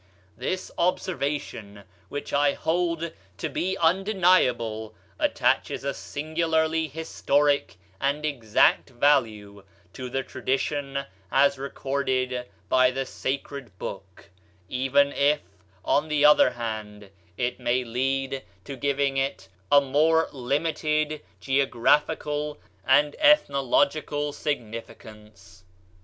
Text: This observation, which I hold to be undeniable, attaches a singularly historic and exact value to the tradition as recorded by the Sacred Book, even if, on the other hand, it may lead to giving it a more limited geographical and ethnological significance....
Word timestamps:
This 0.35 0.71
observation, 0.79 1.83
which 2.09 2.33
I 2.33 2.53
hold 2.53 3.11
to 3.37 3.49
be 3.49 3.77
undeniable, 3.77 4.95
attaches 5.19 5.83
a 5.83 5.93
singularly 5.93 6.87
historic 6.87 7.77
and 7.99 8.25
exact 8.25 8.89
value 8.89 9.63
to 9.93 10.09
the 10.09 10.23
tradition 10.23 11.05
as 11.31 11.59
recorded 11.59 12.47
by 12.67 12.89
the 12.89 13.05
Sacred 13.05 13.77
Book, 13.77 14.31
even 14.67 15.11
if, 15.11 15.41
on 15.85 16.07
the 16.07 16.25
other 16.25 16.49
hand, 16.49 17.11
it 17.37 17.59
may 17.59 17.83
lead 17.83 18.41
to 18.63 18.75
giving 18.75 19.17
it 19.17 19.49
a 19.71 19.81
more 19.81 20.29
limited 20.31 21.21
geographical 21.39 22.57
and 22.87 23.15
ethnological 23.19 24.33
significance.... 24.33 25.63